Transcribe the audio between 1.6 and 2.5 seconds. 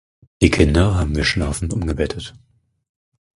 umgebettet.